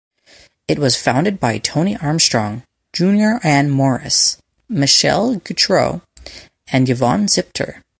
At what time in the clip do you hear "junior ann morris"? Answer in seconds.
2.91-4.39